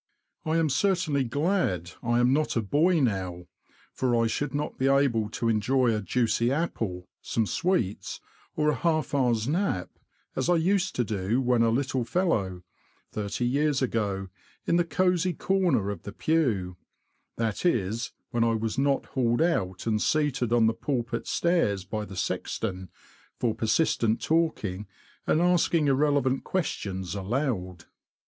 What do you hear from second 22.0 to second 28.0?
the sexton, for persistent talking, and asking irrelevant questions aloud.